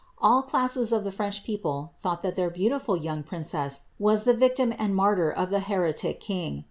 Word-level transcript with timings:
All 0.17 0.41
classes 0.41 0.91
of 0.91 1.03
the 1.03 1.11
French 1.11 1.43
people 1.43 1.93
thought 2.01 2.23
that 2.23 2.35
their 2.35 2.49
beautiful 2.49 2.97
young 2.97 3.21
princess 3.21 3.81
was 3.99 4.23
the 4.23 4.33
victim 4.33 4.73
and 4.79 4.95
martyr 4.95 5.29
of 5.29 5.51
the 5.51 5.59
heretic 5.59 6.19
king. 6.19 6.59